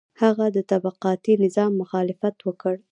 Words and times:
هغه 0.21 0.45
د 0.55 0.57
طبقاتي 0.71 1.33
نظام 1.43 1.71
مخالفت 1.81 2.35
وکړ. 2.47 2.75